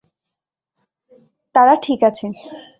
[1.55, 2.25] তারা ঠিক আছে।